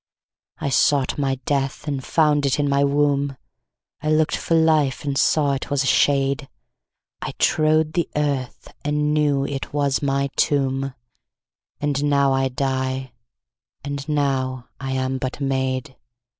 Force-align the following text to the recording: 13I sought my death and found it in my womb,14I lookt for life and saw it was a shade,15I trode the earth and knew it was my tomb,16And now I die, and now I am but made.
13I 0.61 0.73
sought 0.73 1.17
my 1.19 1.35
death 1.45 1.87
and 1.87 2.03
found 2.03 2.47
it 2.47 2.59
in 2.59 2.67
my 2.67 2.83
womb,14I 2.83 4.17
lookt 4.17 4.35
for 4.35 4.55
life 4.55 5.03
and 5.05 5.15
saw 5.15 5.53
it 5.53 5.69
was 5.69 5.83
a 5.83 5.85
shade,15I 5.85 7.37
trode 7.37 7.93
the 7.93 8.09
earth 8.15 8.73
and 8.83 9.13
knew 9.13 9.45
it 9.45 9.73
was 9.73 10.01
my 10.01 10.31
tomb,16And 10.37 12.01
now 12.01 12.33
I 12.33 12.47
die, 12.47 13.13
and 13.83 14.09
now 14.09 14.69
I 14.79 14.93
am 14.93 15.19
but 15.19 15.39
made. 15.39 15.95